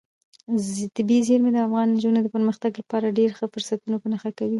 طبیعي 0.97 1.21
زیرمې 1.27 1.51
د 1.53 1.57
افغان 1.65 1.87
نجونو 1.95 2.19
د 2.21 2.27
پرمختګ 2.35 2.71
لپاره 2.81 3.15
ډېر 3.19 3.29
ښه 3.37 3.45
فرصتونه 3.53 3.95
په 3.99 4.07
نښه 4.11 4.29
کوي. 4.37 4.49